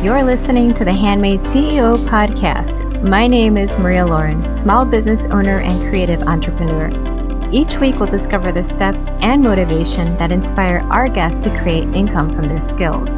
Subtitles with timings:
[0.00, 3.02] You're listening to the Handmade CEO podcast.
[3.02, 6.92] My name is Maria Lauren, small business owner and creative entrepreneur.
[7.50, 12.32] Each week, we'll discover the steps and motivation that inspire our guests to create income
[12.32, 13.10] from their skills.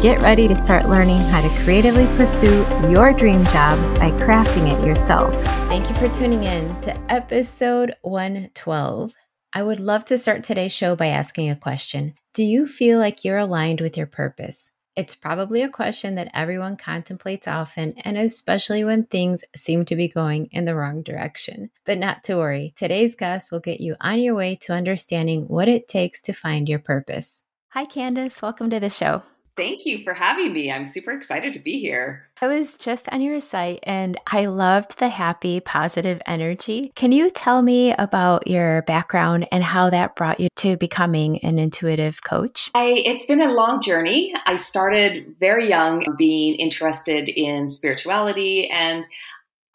[0.00, 4.82] Get ready to start learning how to creatively pursue your dream job by crafting it
[4.82, 5.30] yourself.
[5.68, 9.14] Thank you for tuning in to episode 112.
[9.52, 13.26] I would love to start today's show by asking a question Do you feel like
[13.26, 14.70] you're aligned with your purpose?
[14.96, 20.06] It's probably a question that everyone contemplates often, and especially when things seem to be
[20.06, 21.70] going in the wrong direction.
[21.84, 25.68] But not to worry, today's guest will get you on your way to understanding what
[25.68, 27.42] it takes to find your purpose.
[27.70, 28.40] Hi, Candace.
[28.40, 29.24] Welcome to the show.
[29.56, 30.70] Thank you for having me.
[30.70, 32.28] I'm super excited to be here.
[32.40, 36.92] I was just on your site and I loved the happy, positive energy.
[36.96, 41.60] Can you tell me about your background and how that brought you to becoming an
[41.60, 42.70] intuitive coach?
[42.74, 44.34] I, it's been a long journey.
[44.44, 49.06] I started very young being interested in spirituality and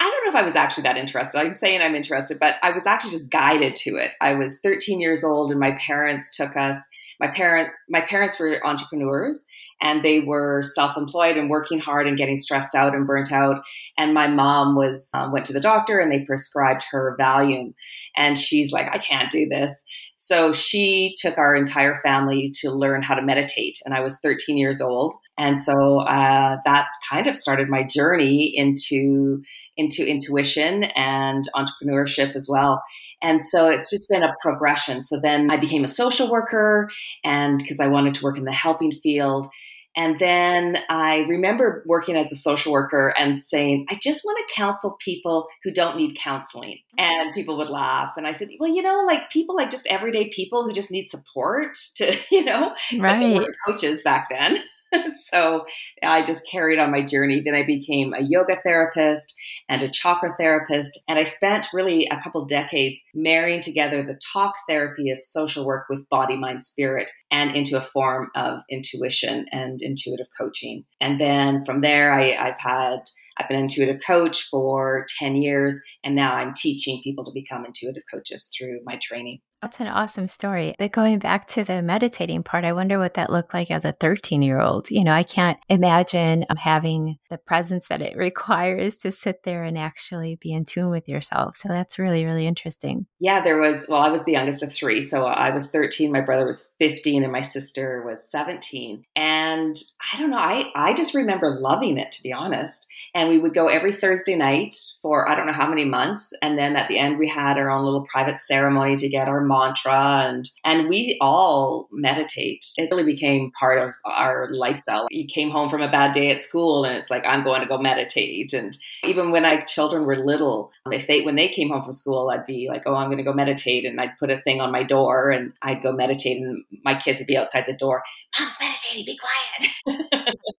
[0.02, 1.40] I don't know if I was actually that interested.
[1.40, 4.16] I'm saying I'm interested, but I was actually just guided to it.
[4.22, 6.88] I was 13 years old and my parents took us
[7.20, 9.46] my parent my parents were entrepreneurs
[9.81, 13.61] and they were self-employed and working hard and getting stressed out and burnt out.
[13.97, 17.73] And my mom was um, went to the doctor and they prescribed her valium.
[18.16, 19.83] And she's like i can't do this.
[20.16, 24.57] So she took our entire family to learn how to meditate and i was 13
[24.57, 25.13] years old.
[25.38, 29.41] And so uh, that kind of started my journey into
[29.77, 32.83] into intuition and entrepreneurship as well.
[33.22, 35.02] And so it's just been a progression.
[35.02, 36.89] So then I became a social worker
[37.23, 39.47] and because I wanted to work in the helping field.
[39.95, 44.56] And then I remember working as a social worker and saying, I just want to
[44.56, 46.80] counsel people who don't need counseling.
[46.98, 47.00] Mm-hmm.
[47.00, 48.14] And people would laugh.
[48.16, 51.09] And I said, Well, you know, like people like just everyday people who just need
[51.09, 53.46] support to, you know, right.
[53.68, 54.59] coaches back then.
[55.32, 55.66] so
[56.04, 57.42] I just carried on my journey.
[57.44, 59.34] Then I became a yoga therapist
[59.68, 61.00] and a chakra therapist.
[61.08, 65.86] And I spent really a couple decades marrying together the talk therapy of social work
[65.90, 70.86] with body, mind, spirit and into a form of intuition and intuitive coaching.
[71.00, 73.00] And then from there, I, I've had
[73.39, 77.66] I've been an intuitive coach for 10 years, and now I'm teaching people to become
[77.66, 79.39] intuitive coaches through my training.
[79.61, 80.73] That's an awesome story.
[80.79, 83.91] But going back to the meditating part, I wonder what that looked like as a
[83.91, 84.89] 13 year old.
[84.89, 89.63] You know, I can't imagine um, having the presence that it requires to sit there
[89.66, 91.57] and actually be in tune with yourself.
[91.57, 93.06] So that's really, really interesting.
[93.19, 95.01] Yeah, there was, well, I was the youngest of three.
[95.01, 99.03] So I was 13, my brother was 15, and my sister was 17.
[99.16, 99.77] And
[100.13, 102.88] I don't know, I, I just remember loving it, to be honest.
[103.16, 106.34] And we would go every Thursday night for I don't know how many months.
[106.42, 109.42] And then at the end, we had our own little private ceremony to get our
[109.42, 112.66] mantra and, and we all meditate.
[112.78, 115.08] It really became part of our lifestyle.
[115.09, 117.68] You came home from a bad day at school and it's like, I'm going to
[117.68, 118.53] go meditate.
[118.53, 122.30] And even when my children were little, if they, when they came home from school,
[122.30, 123.86] I'd be like, oh, I'm going to go meditate.
[123.86, 127.19] And I'd put a thing on my door and I'd go meditate and my kids
[127.19, 128.03] would be outside the door.
[128.40, 130.36] Mom's meditating, be quiet.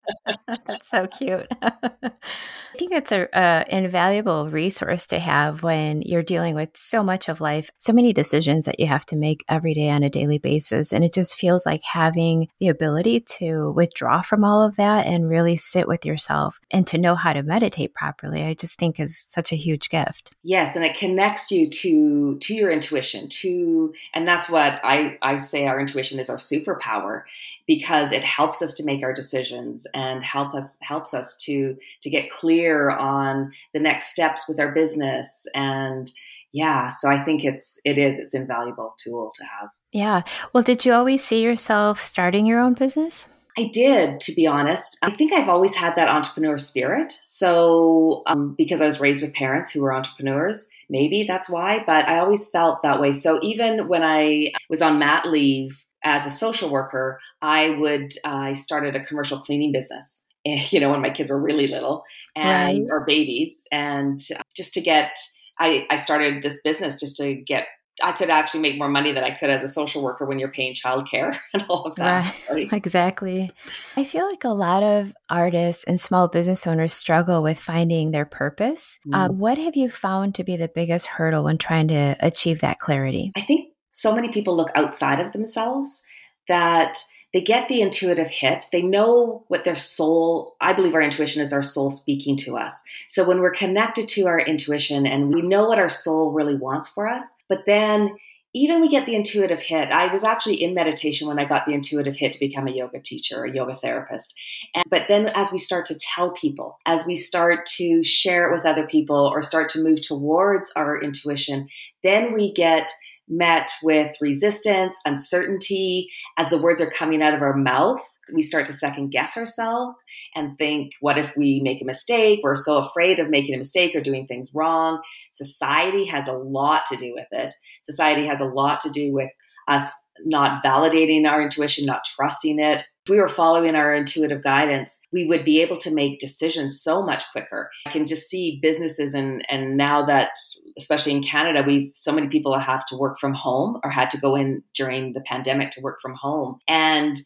[0.67, 1.47] That's so cute.
[1.63, 7.29] I think it's a, a, invaluable resource to have when you're dealing with so much
[7.29, 10.39] of life, so many decisions that you have to make every day on a daily
[10.39, 15.07] basis, and it just feels like having the ability to withdraw from all of that
[15.07, 18.43] and really sit with yourself and to know how to meditate properly.
[18.43, 20.31] I just think is such a huge gift.
[20.43, 25.39] Yes, and it connects you to to your intuition, to and that's what I I
[25.39, 27.25] say our intuition is our superpower
[27.71, 32.11] because it helps us to make our decisions and help us helps us to to
[32.11, 36.11] get clear on the next steps with our business and
[36.51, 40.23] yeah so i think it's it is it's invaluable tool to have yeah
[40.53, 43.29] well did you always see yourself starting your own business
[43.59, 44.97] I did, to be honest.
[45.03, 47.13] I think I've always had that entrepreneur spirit.
[47.27, 52.09] So, um, because I was raised with parents who were entrepreneurs, maybe that's why, but
[52.09, 53.13] I always felt that way.
[53.13, 58.29] So, even when I was on mat leave as a social worker, I would uh,
[58.29, 60.21] I started a commercial cleaning business.
[60.43, 62.03] You know, when my kids were really little
[62.35, 62.87] and right.
[62.89, 64.19] or babies, and
[64.57, 65.15] just to get,
[65.59, 67.67] I I started this business just to get.
[68.03, 70.51] I could actually make more money than I could as a social worker when you're
[70.51, 72.35] paying childcare and all of that.
[72.51, 72.69] Right.
[72.73, 73.51] Exactly.
[73.95, 78.25] I feel like a lot of artists and small business owners struggle with finding their
[78.25, 78.99] purpose.
[79.07, 79.15] Mm.
[79.15, 82.79] Uh, what have you found to be the biggest hurdle when trying to achieve that
[82.79, 83.33] clarity?
[83.37, 83.70] I think
[84.01, 86.03] so many people look outside of themselves
[86.49, 86.99] that
[87.33, 88.67] they get the intuitive hit.
[88.73, 92.83] They know what their soul, I believe our intuition is our soul speaking to us.
[93.09, 96.89] So when we're connected to our intuition and we know what our soul really wants
[96.89, 98.17] for us, but then
[98.53, 99.91] even we get the intuitive hit.
[99.91, 102.99] I was actually in meditation when I got the intuitive hit to become a yoga
[103.01, 104.35] teacher, or a yoga therapist.
[104.75, 108.57] And, but then as we start to tell people, as we start to share it
[108.57, 111.69] with other people or start to move towards our intuition,
[112.03, 112.91] then we get
[113.31, 118.01] met with resistance, uncertainty as the words are coming out of our mouth.
[118.35, 119.97] We start to second guess ourselves
[120.35, 122.41] and think, what if we make a mistake?
[122.43, 125.01] We're so afraid of making a mistake or doing things wrong.
[125.33, 127.55] Society has a lot to do with it.
[127.85, 129.31] Society has a lot to do with
[129.71, 129.93] us
[130.25, 132.83] not validating our intuition, not trusting it.
[133.05, 137.03] If we were following our intuitive guidance, we would be able to make decisions so
[137.03, 137.71] much quicker.
[137.87, 140.31] I can just see businesses and and now that
[140.79, 144.19] especially in Canada, we've so many people have to work from home or had to
[144.19, 146.59] go in during the pandemic to work from home.
[146.69, 147.19] And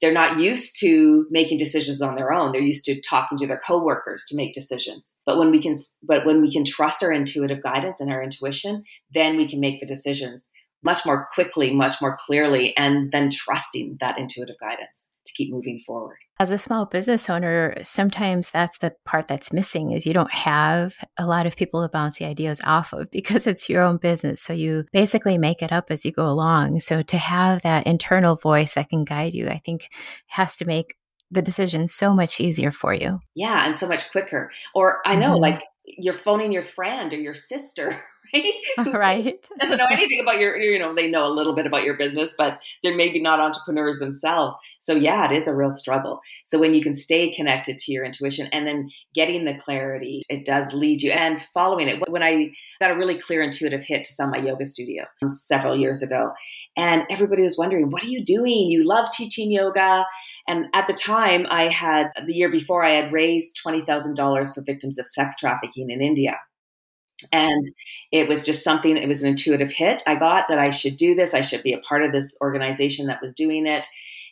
[0.00, 3.60] they're not used to making decisions on their own they're used to talking to their
[3.66, 7.62] coworkers to make decisions but when we can but when we can trust our intuitive
[7.62, 8.82] guidance and our intuition
[9.12, 10.48] then we can make the decisions
[10.82, 15.80] much more quickly, much more clearly, and then trusting that intuitive guidance to keep moving
[15.86, 16.16] forward.
[16.38, 20.94] As a small business owner, sometimes that's the part that's missing is you don't have
[21.18, 24.40] a lot of people to bounce the ideas off of because it's your own business.
[24.40, 26.80] So you basically make it up as you go along.
[26.80, 29.88] So to have that internal voice that can guide you, I think
[30.28, 30.94] has to make
[31.30, 33.20] the decision so much easier for you.
[33.34, 34.50] Yeah, and so much quicker.
[34.74, 35.42] Or I know mm-hmm.
[35.42, 35.62] like
[35.98, 38.02] you're phoning your friend or your sister
[38.34, 38.54] right?
[38.94, 39.48] right.
[39.58, 42.34] doesn't know anything about your, you know, they know a little bit about your business,
[42.36, 44.56] but they're maybe not entrepreneurs themselves.
[44.78, 46.20] So yeah, it is a real struggle.
[46.44, 50.44] So when you can stay connected to your intuition and then getting the clarity, it
[50.44, 52.08] does lead you and following it.
[52.08, 52.50] When I
[52.80, 56.32] got a really clear intuitive hit to sell my yoga studio um, several years ago,
[56.76, 58.70] and everybody was wondering, what are you doing?
[58.70, 60.06] You love teaching yoga.
[60.50, 64.98] And at the time, I had, the year before, I had raised $20,000 for victims
[64.98, 66.40] of sex trafficking in India.
[67.30, 67.64] And
[68.10, 71.14] it was just something, it was an intuitive hit I got that I should do
[71.14, 71.34] this.
[71.34, 73.86] I should be a part of this organization that was doing it.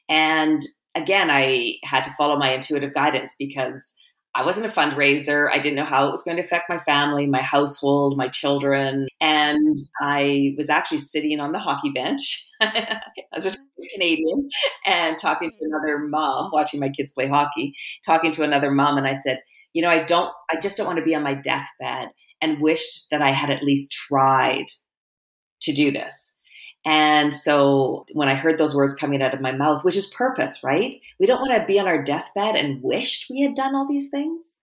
[0.09, 0.61] And
[0.97, 3.95] again, I had to follow my intuitive guidance because
[4.35, 5.49] I wasn't a fundraiser.
[5.53, 9.09] I didn't know how it was going to affect my family, my household, my children.
[9.21, 13.57] And I was actually sitting on the hockey bench as a
[13.93, 14.49] Canadian
[14.87, 18.97] and talking to another mom, watching my kids play hockey, talking to another mom.
[18.97, 19.41] And I said,
[19.73, 22.09] you know, I don't, I just don't want to be on my deathbed
[22.41, 24.67] and wished that I had at least tried
[25.63, 26.33] to do this.
[26.85, 30.63] And so when I heard those words coming out of my mouth, which is purpose,
[30.65, 31.01] right?
[31.19, 34.09] We don't want to be on our deathbed and wished we had done all these
[34.09, 34.57] things.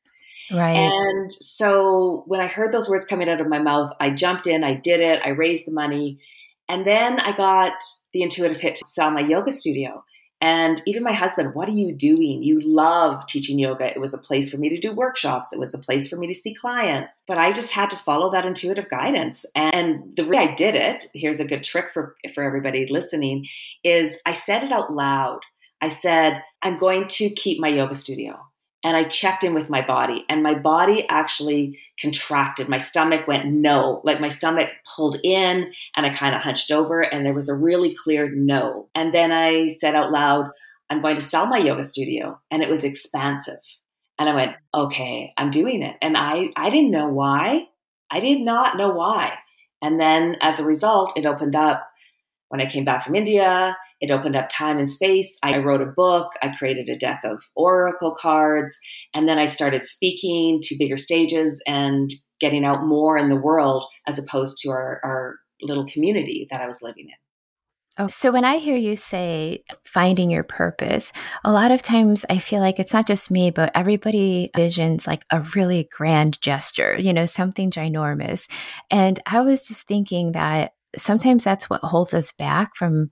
[0.51, 0.75] Right.
[0.75, 4.63] And so when I heard those words coming out of my mouth, I jumped in,
[4.63, 6.19] I did it, I raised the money.
[6.67, 7.73] And then I got
[8.13, 10.03] the intuitive hit to sell my yoga studio.
[10.41, 12.43] And even my husband, what are you doing?
[12.43, 13.87] You love teaching yoga.
[13.87, 15.53] It was a place for me to do workshops.
[15.53, 17.23] It was a place for me to see clients.
[17.27, 19.45] But I just had to follow that intuitive guidance.
[19.55, 23.47] And the way I did it, here's a good trick for, for everybody listening,
[23.83, 25.39] is I said it out loud.
[25.81, 28.39] I said, I'm going to keep my yoga studio
[28.85, 32.69] and I checked in with my body, and my body actually contracted.
[32.69, 37.01] My stomach went no, like my stomach pulled in, and I kind of hunched over,
[37.01, 38.87] and there was a really clear no.
[38.93, 40.51] And then I said out loud,
[40.91, 43.57] I'm going to sell my yoga studio, and it was expansive.
[44.19, 45.95] And I went, okay, I'm doing it.
[45.99, 47.67] And I, I didn't know why.
[48.11, 49.33] I did not know why.
[49.81, 51.89] And then as a result, it opened up
[52.49, 55.37] when I came back from India it opened up time and space.
[55.41, 56.31] I wrote a book.
[56.41, 58.77] I created a deck of oracle cards.
[59.13, 63.85] And then I started speaking to bigger stages and getting out more in the world
[64.07, 67.15] as opposed to our, our little community that I was living in.
[67.97, 71.13] Oh, so when I hear you say finding your purpose,
[71.45, 75.23] a lot of times I feel like it's not just me, but everybody visions like
[75.31, 78.49] a really grand gesture, you know, something ginormous.
[78.91, 83.09] And I was just thinking that sometimes that's what holds us back from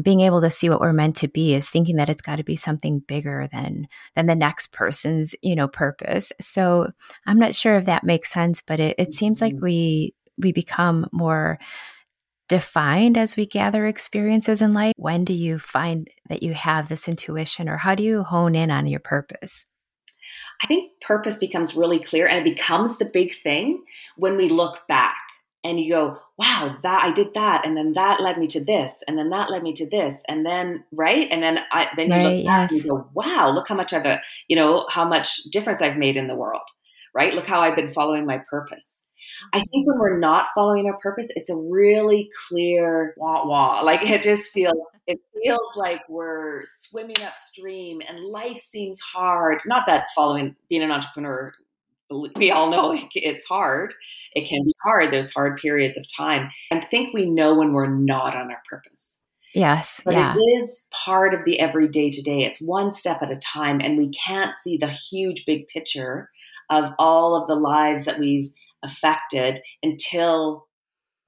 [0.00, 2.44] being able to see what we're meant to be is thinking that it's got to
[2.44, 6.32] be something bigger than than the next person's you know purpose.
[6.40, 6.90] So
[7.26, 9.64] i'm not sure if that makes sense but it, it seems like mm-hmm.
[9.64, 11.58] we we become more
[12.48, 14.92] defined as we gather experiences in life.
[14.96, 18.70] When do you find that you have this intuition or how do you hone in
[18.70, 19.66] on your purpose?
[20.62, 23.82] I think purpose becomes really clear and it becomes the big thing
[24.16, 25.21] when we look back
[25.64, 28.94] and you go, wow, that I did that, and then that led me to this,
[29.06, 32.14] and then that led me to this, and then right, and then I then you
[32.14, 32.72] right, look back yes.
[32.72, 35.96] and you go, wow, look how much I've a you know how much difference I've
[35.96, 36.62] made in the world,
[37.14, 37.34] right?
[37.34, 39.02] Look how I've been following my purpose.
[39.52, 39.70] I mm-hmm.
[39.70, 43.80] think when we're not following our purpose, it's a really clear wah wah.
[43.82, 49.60] Like it just feels, it feels like we're swimming upstream and life seems hard.
[49.66, 51.52] Not that following, being an entrepreneur,
[52.36, 53.94] we all know it's hard
[54.34, 55.12] it can be hard.
[55.12, 56.50] There's hard periods of time.
[56.70, 59.18] I think we know when we're not on our purpose.
[59.54, 60.00] Yes.
[60.04, 60.34] But yeah.
[60.34, 62.44] it is part of the everyday to day.
[62.44, 66.30] It's one step at a time, and we can't see the huge big picture
[66.70, 68.50] of all of the lives that we've
[68.82, 70.66] affected until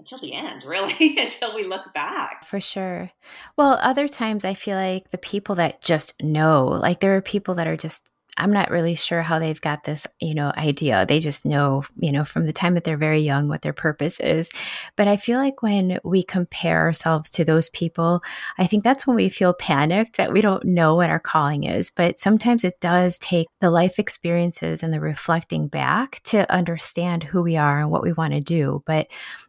[0.01, 2.45] until the end, really, until we look back.
[2.47, 3.11] For sure.
[3.57, 7.55] Well, other times I feel like the people that just know, like there are people
[7.55, 11.07] that are just I'm not really sure how they've got this, you know, idea.
[11.07, 14.19] They just know, you know, from the time that they're very young what their purpose
[14.19, 14.51] is.
[14.97, 18.23] But I feel like when we compare ourselves to those people,
[18.59, 21.91] I think that's when we feel panicked that we don't know what our calling is.
[21.91, 27.43] But sometimes it does take the life experiences and the reflecting back to understand who
[27.43, 28.83] we are and what we want to do.
[28.85, 29.07] But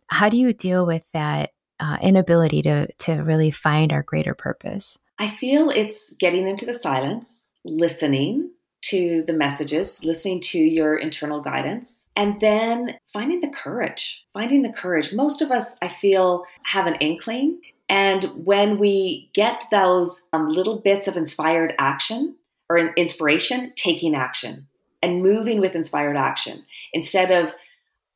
[0.08, 4.98] how do you deal with that uh, inability to to really find our greater purpose?
[5.18, 8.52] I feel it's getting into the silence, listening,
[8.90, 14.24] to the messages, listening to your internal guidance, and then finding the courage.
[14.34, 15.14] Finding the courage.
[15.14, 17.62] Most of us, I feel, have an inkling.
[17.90, 22.36] And when we get those um, little bits of inspired action
[22.70, 24.68] or inspiration, taking action
[25.02, 27.54] and moving with inspired action instead of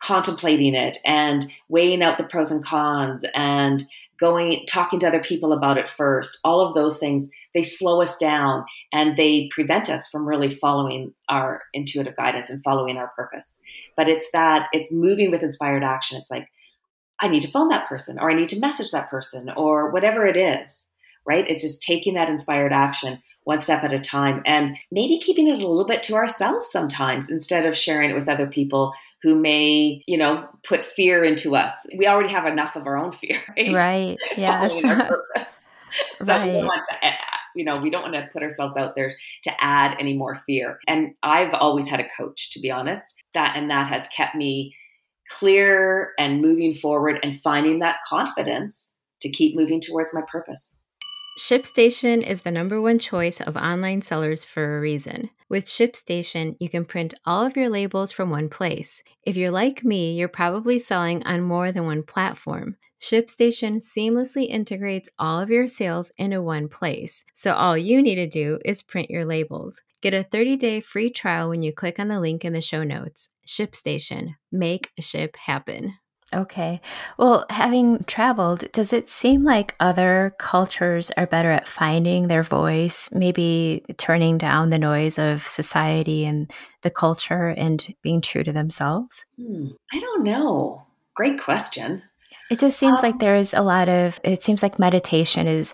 [0.01, 3.83] contemplating it and weighing out the pros and cons and
[4.19, 8.18] going talking to other people about it first all of those things they slow us
[8.18, 13.58] down and they prevent us from really following our intuitive guidance and following our purpose
[13.96, 16.48] but it's that it's moving with inspired action it's like
[17.20, 20.25] i need to phone that person or i need to message that person or whatever
[20.25, 20.86] it is
[21.25, 25.48] right it's just taking that inspired action one step at a time and maybe keeping
[25.48, 29.36] it a little bit to ourselves sometimes instead of sharing it with other people who
[29.36, 31.74] may, you know, put fear into us.
[31.98, 33.74] We already have enough of our own fear, right?
[33.74, 34.18] Right.
[34.38, 34.74] Yes.
[36.20, 36.46] so right.
[36.46, 37.06] we want to,
[37.60, 39.12] you know, we don't want to put ourselves out there
[39.44, 40.80] to add any more fear.
[40.88, 44.74] And I've always had a coach, to be honest, that and that has kept me
[45.30, 50.74] clear and moving forward and finding that confidence to keep moving towards my purpose.
[51.39, 55.29] ShipStation is the number one choice of online sellers for a reason.
[55.48, 59.01] With ShipStation, you can print all of your labels from one place.
[59.24, 62.75] If you're like me, you're probably selling on more than one platform.
[63.01, 67.24] ShipStation seamlessly integrates all of your sales into one place.
[67.34, 69.81] So all you need to do is print your labels.
[70.01, 73.29] Get a 30-day free trial when you click on the link in the show notes.
[73.48, 74.36] ShipStation.
[74.51, 75.93] Make ship happen.
[76.33, 76.79] Okay.
[77.17, 83.09] Well, having traveled, does it seem like other cultures are better at finding their voice,
[83.12, 86.51] maybe turning down the noise of society and
[86.83, 89.25] the culture and being true to themselves?
[89.41, 89.69] Hmm.
[89.91, 90.86] I don't know.
[91.15, 92.03] Great question.
[92.51, 95.74] It just seems um, like there's a lot of it seems like meditation is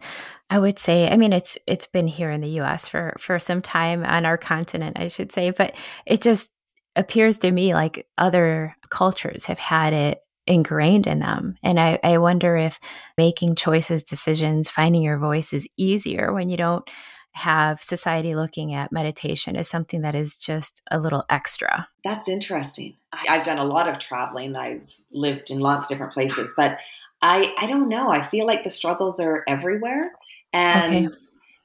[0.49, 3.61] I would say I mean it's it's been here in the US for for some
[3.61, 5.73] time on our continent I should say but
[6.05, 6.51] it just
[6.95, 11.57] appears to me like other cultures have had it ingrained in them.
[11.63, 12.79] And I, I wonder if
[13.17, 16.87] making choices, decisions, finding your voice is easier when you don't
[17.35, 21.87] have society looking at meditation as something that is just a little extra.
[22.03, 22.95] That's interesting.
[23.27, 24.55] I've done a lot of traveling.
[24.55, 26.77] I've lived in lots of different places, but
[27.21, 28.09] I I don't know.
[28.09, 30.11] I feel like the struggles are everywhere,
[30.53, 31.17] and okay.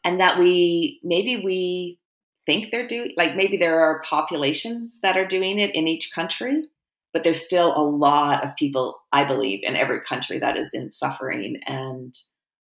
[0.04, 1.98] and that we maybe we
[2.46, 6.64] think they're doing like maybe there are populations that are doing it in each country,
[7.12, 10.90] but there's still a lot of people i believe in every country that is in
[10.90, 12.14] suffering and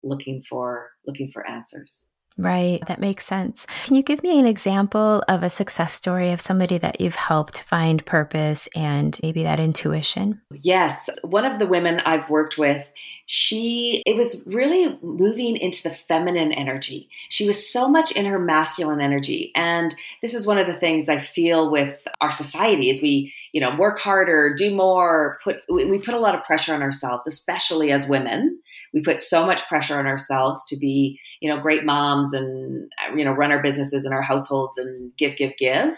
[0.02, 2.05] looking for looking for answers
[2.38, 3.66] Right, that makes sense.
[3.85, 7.62] Can you give me an example of a success story of somebody that you've helped
[7.62, 10.43] find purpose and maybe that intuition?
[10.52, 12.93] Yes, one of the women I've worked with,
[13.25, 17.09] she it was really moving into the feminine energy.
[17.31, 21.09] She was so much in her masculine energy, and this is one of the things
[21.09, 25.98] I feel with our society is we, you know, work harder, do more, put we
[25.98, 28.60] put a lot of pressure on ourselves, especially as women.
[28.92, 33.25] We put so much pressure on ourselves to be you know great moms and you
[33.25, 35.96] know run our businesses and our households and give give give.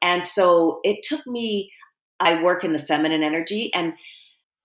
[0.00, 1.70] And so it took me
[2.20, 3.92] i work in the feminine energy and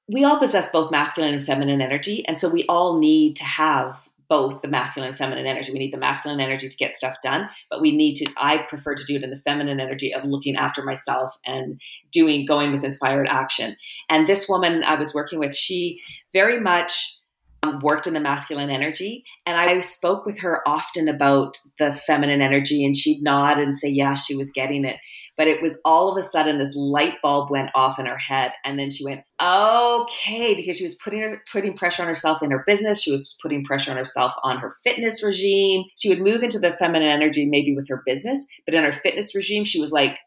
[0.07, 2.25] we all possess both masculine and feminine energy.
[2.25, 3.99] And so we all need to have
[4.29, 5.73] both the masculine and feminine energy.
[5.73, 8.93] We need the masculine energy to get stuff done, but we need to, I prefer
[8.93, 11.81] to do it in the feminine energy of looking after myself and
[12.11, 13.75] doing, going with inspired action.
[14.07, 15.99] And this woman I was working with, she
[16.31, 17.17] very much
[17.63, 19.25] um, worked in the masculine energy.
[19.45, 23.89] And I spoke with her often about the feminine energy, and she'd nod and say,
[23.89, 24.97] Yeah, she was getting it.
[25.39, 28.51] But it was all of a sudden this light bulb went off in her head.
[28.65, 32.51] And then she went, Okay, because she was putting, her, putting pressure on herself in
[32.51, 33.01] her business.
[33.01, 35.85] She was putting pressure on herself on her fitness regime.
[35.97, 39.33] She would move into the feminine energy maybe with her business, but in her fitness
[39.33, 40.19] regime, she was like,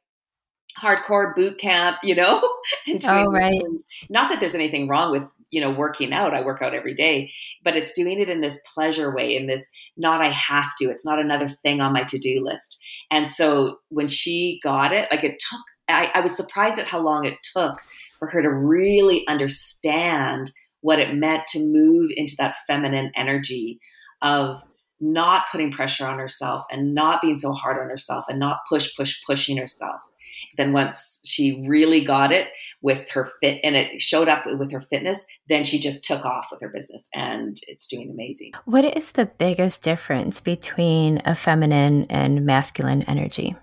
[0.81, 2.41] hardcore boot camp, you know,
[2.87, 3.63] and doing oh, right.
[4.09, 6.35] Not that there's anything wrong with you know working out.
[6.35, 7.31] I work out every day,
[7.63, 10.87] but it's doing it in this pleasure way, in this not I have to.
[10.87, 12.79] It's not another thing on my to do list.
[13.13, 15.61] And so when she got it, like it took.
[15.89, 17.81] I, I was surprised at how long it took
[18.19, 23.81] for her to really understand what it meant to move into that feminine energy
[24.23, 24.63] of
[25.01, 28.91] not putting pressure on herself and not being so hard on herself and not push,
[28.97, 30.01] push, pushing herself.
[30.57, 32.49] Then once she really got it
[32.83, 36.49] with her fit and it showed up with her fitness, then she just took off
[36.51, 38.53] with her business and it's doing amazing.
[38.65, 43.57] What is the biggest difference between a feminine and masculine energy?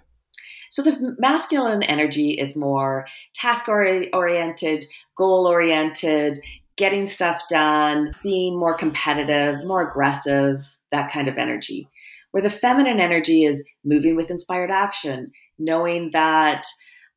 [0.71, 4.85] So the masculine energy is more task oriented,
[5.17, 6.39] goal oriented,
[6.77, 11.89] getting stuff done, being more competitive, more aggressive, that kind of energy.
[12.31, 16.63] Where the feminine energy is moving with inspired action, knowing that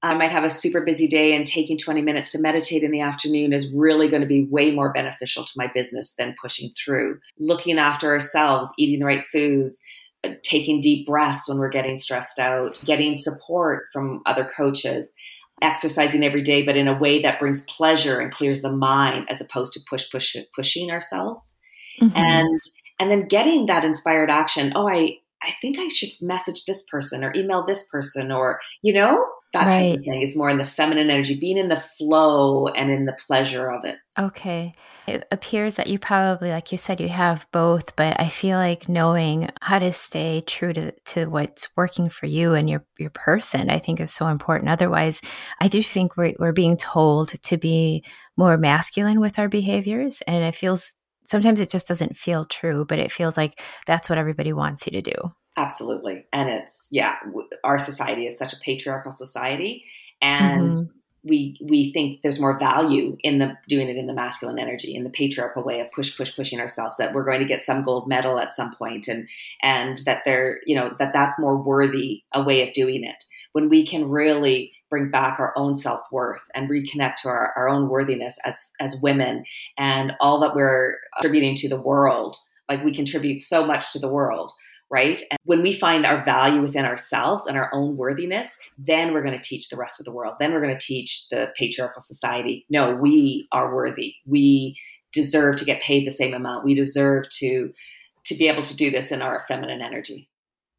[0.02, 3.00] I might have a super busy day and taking 20 minutes to meditate in the
[3.00, 7.20] afternoon is really going to be way more beneficial to my business than pushing through.
[7.38, 9.80] Looking after ourselves, eating the right foods,
[10.24, 15.12] uh, taking deep breaths when we're getting stressed out, getting support from other coaches,
[15.60, 19.40] exercising every day, but in a way that brings pleasure and clears the mind as
[19.40, 21.54] opposed to push, push, pushing ourselves.
[22.00, 22.16] Mm-hmm.
[22.16, 22.60] And
[22.98, 24.72] and then getting that inspired action.
[24.74, 28.92] Oh, I I think I should message this person or email this person or, you
[28.92, 29.90] know, that right.
[29.90, 33.04] type of thing is more in the feminine energy, being in the flow and in
[33.04, 33.96] the pleasure of it.
[34.18, 34.72] Okay.
[35.06, 38.88] It appears that you probably, like you said, you have both, but I feel like
[38.88, 43.68] knowing how to stay true to, to what's working for you and your, your person,
[43.68, 44.70] I think is so important.
[44.70, 45.20] Otherwise,
[45.60, 48.04] I do think we're, we're being told to be
[48.36, 50.22] more masculine with our behaviors.
[50.26, 50.94] And it feels
[51.26, 54.92] sometimes it just doesn't feel true, but it feels like that's what everybody wants you
[54.92, 55.32] to do.
[55.56, 56.26] Absolutely.
[56.32, 57.16] And it's, yeah,
[57.62, 59.84] our society is such a patriarchal society.
[60.22, 60.86] And mm-hmm.
[61.24, 65.04] we, we think there's more value in the doing it in the masculine energy, in
[65.04, 68.08] the patriarchal way of push, push, pushing ourselves, that we're going to get some gold
[68.08, 69.28] medal at some point and,
[69.62, 73.68] and that they're, you know, that that's more worthy a way of doing it when
[73.68, 78.38] we can really bring back our own self-worth and reconnect to our, our own worthiness
[78.44, 79.44] as as women
[79.78, 82.36] and all that we're contributing to the world
[82.68, 84.52] like we contribute so much to the world
[84.92, 85.22] right?
[85.30, 89.38] And when we find our value within ourselves and our own worthiness then we're going
[89.38, 90.34] to teach the rest of the world.
[90.38, 94.14] Then we're going to teach the patriarchal society no we are worthy.
[94.26, 94.76] We
[95.12, 96.64] deserve to get paid the same amount.
[96.64, 97.72] We deserve to
[98.24, 100.28] to be able to do this in our feminine energy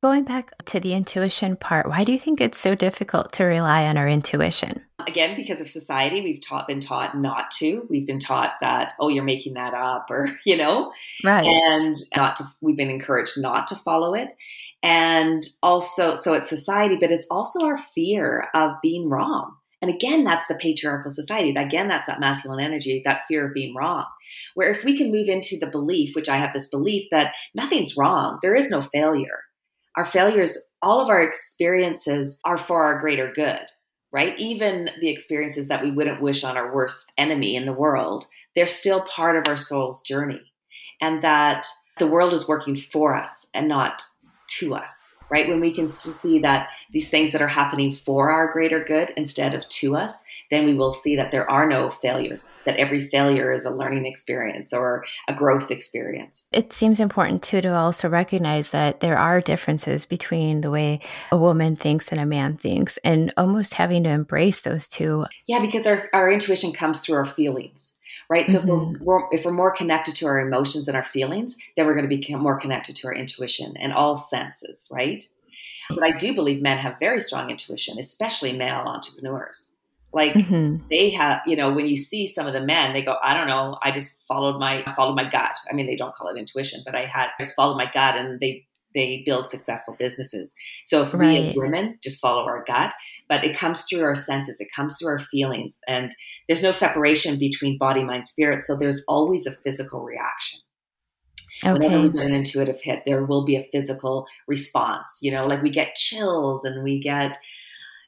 [0.03, 3.85] Going back to the intuition part, why do you think it's so difficult to rely
[3.85, 4.83] on our intuition?
[5.07, 7.87] Again, because of society, we've taught been taught not to.
[7.89, 10.91] We've been taught that oh, you're making that up, or you know,
[11.23, 11.45] right?
[11.45, 12.43] And not to.
[12.59, 14.33] We've been encouraged not to follow it,
[14.83, 19.55] and also, so it's society, but it's also our fear of being wrong.
[19.81, 21.55] And again, that's the patriarchal society.
[21.55, 24.03] Again, that's that masculine energy, that fear of being wrong.
[24.53, 27.95] Where if we can move into the belief, which I have this belief that nothing's
[27.95, 29.39] wrong, there is no failure
[29.95, 33.61] our failures, all of our experiences are for our greater good,
[34.11, 34.37] right?
[34.39, 38.25] Even the experiences that we wouldn't wish on our worst enemy in the world,
[38.55, 40.41] they're still part of our soul's journey.
[41.01, 41.65] And that
[41.99, 44.01] the world is working for us and not
[44.59, 45.03] to us
[45.33, 45.47] right?
[45.49, 49.55] When we can see that these things that are happening for our greater good instead
[49.55, 50.19] of to us,
[50.53, 54.05] then we will see that there are no failures, that every failure is a learning
[54.05, 56.47] experience or a growth experience.
[56.51, 60.99] It seems important too to also recognize that there are differences between the way
[61.31, 65.25] a woman thinks and a man thinks, and almost having to embrace those two.
[65.47, 67.93] Yeah, because our, our intuition comes through our feelings
[68.29, 68.47] right?
[68.47, 68.95] So mm-hmm.
[68.95, 72.09] if, we're, if we're more connected to our emotions and our feelings, then we're going
[72.09, 75.23] to become more connected to our intuition and all senses, right?
[75.89, 79.71] But I do believe men have very strong intuition, especially male entrepreneurs.
[80.13, 80.85] Like mm-hmm.
[80.89, 83.47] they have, you know, when you see some of the men, they go, I don't
[83.47, 85.57] know, I just followed my followed my gut.
[85.69, 88.15] I mean, they don't call it intuition, but I had I just followed my gut,
[88.15, 90.53] and they they build successful businesses.
[90.85, 91.29] So if right.
[91.29, 92.93] we as women just follow our gut,
[93.27, 96.15] but it comes through our senses, it comes through our feelings, and
[96.47, 98.59] there's no separation between body, mind, spirit.
[98.59, 100.59] So there's always a physical reaction.
[101.63, 101.73] Okay.
[101.73, 105.19] Whenever we get an intuitive hit, there will be a physical response.
[105.21, 107.37] You know, like we get chills and we get,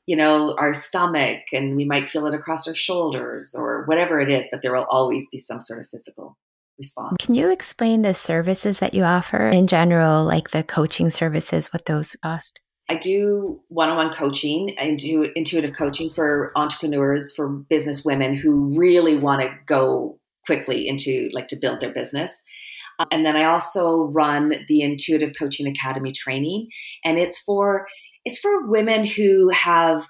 [0.06, 4.30] you know, our stomach and we might feel it across our shoulders or whatever it
[4.30, 6.38] is, but there will always be some sort of physical
[6.78, 7.16] response.
[7.20, 11.86] Can you explain the services that you offer in general, like the coaching services, what
[11.86, 12.60] those cost?
[12.88, 14.76] I do one on one coaching.
[14.80, 20.88] I do intuitive coaching for entrepreneurs, for business women who really want to go quickly
[20.88, 22.44] into like to build their business.
[23.12, 26.70] And then I also run the Intuitive Coaching Academy training,
[27.04, 27.88] and it's for
[28.26, 30.08] it's for women who have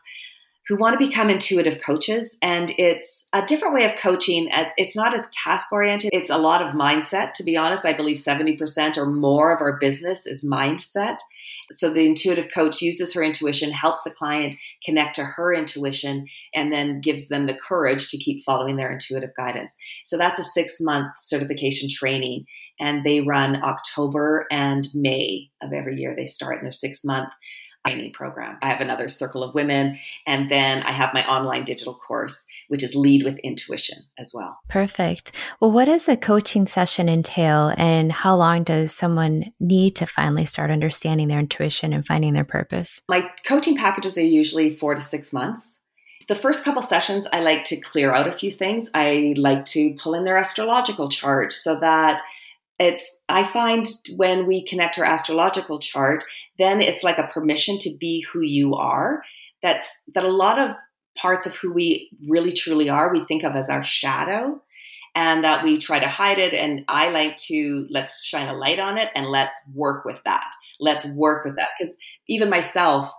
[0.67, 2.37] who want to become intuitive coaches.
[2.41, 4.49] And it's a different way of coaching.
[4.77, 7.33] It's not as task oriented, it's a lot of mindset.
[7.33, 11.17] To be honest, I believe 70% or more of our business is mindset.
[11.71, 16.71] So the intuitive coach uses her intuition, helps the client connect to her intuition, and
[16.71, 19.75] then gives them the courage to keep following their intuitive guidance.
[20.03, 22.45] So that's a six month certification training.
[22.79, 26.13] And they run October and May of every year.
[26.15, 27.29] They start in their six month
[27.85, 28.57] training program.
[28.61, 32.83] I have another circle of women, and then I have my online digital course, which
[32.83, 34.57] is Lead with Intuition as well.
[34.69, 35.31] Perfect.
[35.59, 40.45] Well, what does a coaching session entail, and how long does someone need to finally
[40.45, 43.01] start understanding their intuition and finding their purpose?
[43.07, 45.77] My coaching packages are usually four to six months.
[46.27, 48.89] The first couple sessions, I like to clear out a few things.
[48.95, 52.23] I like to pull in their astrological chart so that
[52.77, 53.85] it's i find
[54.17, 56.25] when we connect our astrological chart
[56.57, 59.23] then it's like a permission to be who you are.
[59.61, 60.75] That's that a lot of
[61.17, 64.61] parts of who we really truly are we think of as our shadow
[65.15, 66.53] and that we try to hide it.
[66.53, 70.47] And i like to let's shine a light on it and let's work with that.
[70.79, 71.69] Let's work with that.
[71.77, 71.95] Because
[72.27, 73.11] even myself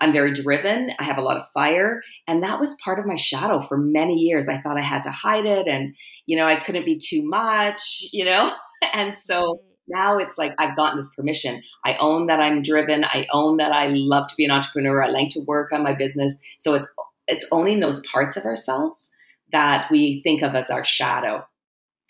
[0.00, 0.90] i'm very driven.
[0.98, 2.02] I have a lot of fire.
[2.28, 4.48] And that was part of my shadow for many years.
[4.48, 5.94] I thought i had to hide it and
[6.26, 8.52] you know i couldn't be too much you know
[8.92, 11.62] and so now it's like I've gotten this permission.
[11.84, 13.04] I own that I'm driven.
[13.04, 15.02] I own that I love to be an entrepreneur.
[15.02, 16.36] I like to work on my business.
[16.58, 16.90] So it's
[17.28, 19.10] it's owning those parts of ourselves
[19.52, 21.44] that we think of as our shadow.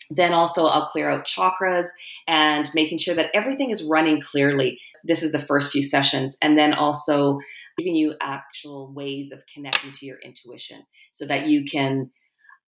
[0.09, 1.87] Then also I'll clear out chakras
[2.27, 4.79] and making sure that everything is running clearly.
[5.03, 7.39] This is the first few sessions and then also
[7.77, 12.09] giving you actual ways of connecting to your intuition so that you can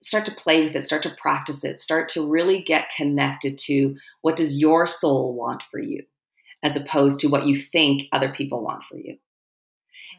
[0.01, 3.95] start to play with it, start to practice it, start to really get connected to
[4.21, 6.03] what does your soul want for you
[6.63, 9.17] as opposed to what you think other people want for you.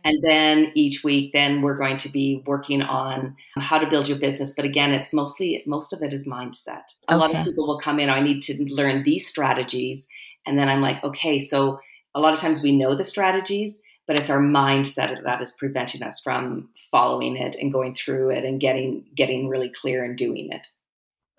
[0.04, 4.18] And then each week, then we're going to be working on how to build your
[4.18, 4.54] business.
[4.56, 6.84] But again, it's mostly, most of it is mindset.
[7.08, 7.16] A okay.
[7.16, 10.06] lot of people will come in, I need to learn these strategies.
[10.46, 11.80] And then I'm like, okay, so
[12.14, 16.02] a lot of times we know the strategies, but it's our mindset that is preventing
[16.02, 20.48] us from following it and going through it and getting getting really clear and doing
[20.50, 20.66] it.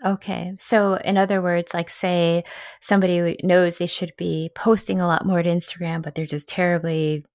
[0.05, 0.53] Okay.
[0.57, 2.45] So in other words like say
[2.79, 7.25] somebody knows they should be posting a lot more to instagram but they're just terribly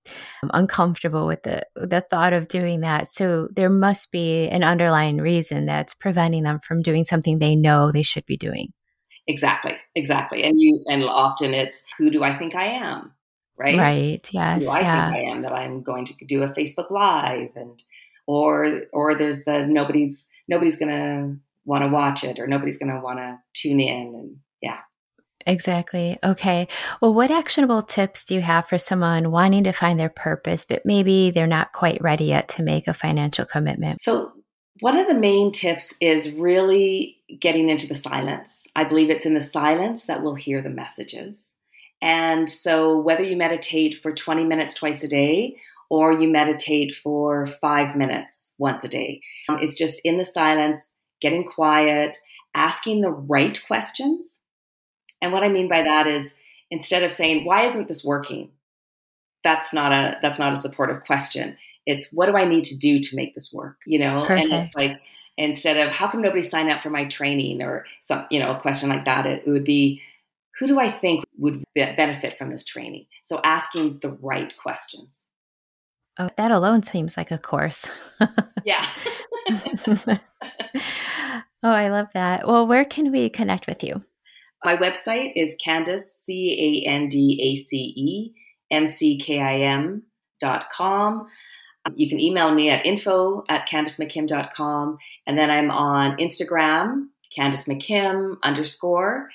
[0.42, 3.12] um, uncomfortable with the the thought of doing that.
[3.12, 7.92] So there must be an underlying reason that's preventing them from doing something they know
[7.92, 8.68] they should be doing.
[9.26, 9.76] Exactly.
[9.94, 10.44] Exactly.
[10.44, 13.12] And you and often it's who do i think i am
[13.58, 13.78] right?
[13.78, 14.28] Right.
[14.30, 14.62] Yes.
[14.62, 15.12] Who I yeah.
[15.12, 17.82] think I am that I'm going to do a Facebook Live and
[18.26, 23.18] or or there's the nobody's nobody's gonna want to watch it or nobody's gonna want
[23.18, 24.78] to tune in and yeah.
[25.46, 26.18] Exactly.
[26.24, 26.66] Okay.
[27.00, 30.84] Well, what actionable tips do you have for someone wanting to find their purpose, but
[30.84, 34.00] maybe they're not quite ready yet to make a financial commitment?
[34.00, 34.32] So,
[34.80, 38.66] one of the main tips is really getting into the silence.
[38.74, 41.45] I believe it's in the silence that we'll hear the messages.
[42.02, 45.56] And so, whether you meditate for 20 minutes twice a day
[45.88, 50.92] or you meditate for five minutes once a day, um, it's just in the silence,
[51.20, 52.16] getting quiet,
[52.54, 54.40] asking the right questions.
[55.22, 56.34] And what I mean by that is
[56.70, 58.50] instead of saying, why isn't this working?
[59.42, 61.56] That's not a that's not a supportive question.
[61.86, 63.78] It's what do I need to do to make this work?
[63.86, 64.50] You know, Perfect.
[64.50, 65.00] and it's like
[65.38, 68.60] instead of how come nobody signed up for my training or some you know a
[68.60, 70.02] question like that, it, it would be
[70.58, 73.06] who do I think would benefit from this training?
[73.22, 75.24] So asking the right questions.
[76.18, 77.90] Oh, that alone seems like a course.
[78.64, 78.86] yeah.
[79.48, 80.18] oh,
[81.62, 82.46] I love that.
[82.48, 84.02] Well, where can we connect with you?
[84.64, 88.34] My website is Candace, C A N D A C E
[88.70, 90.02] M C K I M
[90.40, 91.28] dot com.
[91.94, 94.98] You can email me at info at candacemckim.com.
[95.26, 99.28] And then I'm on Instagram, Candace McKim underscore.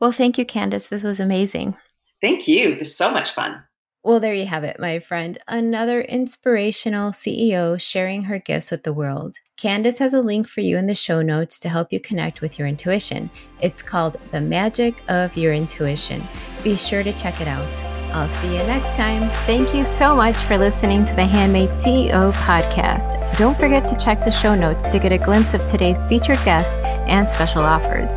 [0.00, 0.86] Well, thank you, Candace.
[0.86, 1.76] This was amazing.
[2.20, 2.76] Thank you.
[2.76, 3.62] This is so much fun.
[4.02, 5.38] Well, there you have it, my friend.
[5.48, 9.36] Another inspirational CEO sharing her gifts with the world.
[9.56, 12.58] Candace has a link for you in the show notes to help you connect with
[12.58, 13.30] your intuition.
[13.60, 16.22] It's called The Magic of Your Intuition.
[16.62, 17.93] Be sure to check it out.
[18.14, 19.28] I'll see you next time.
[19.44, 23.36] Thank you so much for listening to the Handmade CEO podcast.
[23.36, 26.74] Don't forget to check the show notes to get a glimpse of today's featured guest
[27.08, 28.10] and special offers.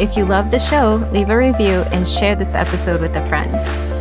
[0.00, 3.52] If you love the show, leave a review and share this episode with a friend.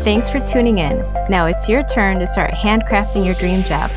[0.04, 0.98] Thanks for tuning in.
[1.30, 3.92] Now it's your turn to start handcrafting your dream job.